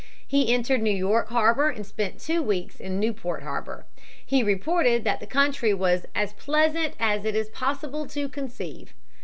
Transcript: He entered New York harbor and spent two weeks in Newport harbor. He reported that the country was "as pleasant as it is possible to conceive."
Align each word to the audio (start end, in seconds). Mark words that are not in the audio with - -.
He 0.25 0.51
entered 0.51 0.81
New 0.81 0.89
York 0.89 1.29
harbor 1.29 1.69
and 1.69 1.85
spent 1.85 2.19
two 2.19 2.41
weeks 2.41 2.79
in 2.79 2.99
Newport 2.99 3.43
harbor. 3.43 3.85
He 4.25 4.41
reported 4.41 5.03
that 5.03 5.19
the 5.19 5.27
country 5.27 5.75
was 5.75 6.07
"as 6.15 6.33
pleasant 6.33 6.95
as 6.99 7.23
it 7.23 7.35
is 7.35 7.49
possible 7.49 8.07
to 8.07 8.27
conceive." 8.27 8.95